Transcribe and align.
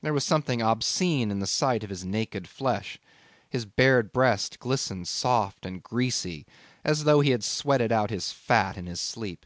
There 0.00 0.14
was 0.14 0.24
something 0.24 0.62
obscene 0.62 1.30
in 1.30 1.40
the 1.40 1.46
sight 1.46 1.84
of 1.84 1.90
his 1.90 2.02
naked 2.02 2.48
flesh. 2.48 2.98
His 3.50 3.66
bared 3.66 4.14
breast 4.14 4.58
glistened 4.60 5.08
soft 5.08 5.66
and 5.66 5.82
greasy 5.82 6.46
as 6.84 7.04
though 7.04 7.20
he 7.20 7.32
had 7.32 7.44
sweated 7.44 7.92
out 7.92 8.08
his 8.08 8.32
fat 8.32 8.78
in 8.78 8.86
his 8.86 9.02
sleep. 9.02 9.44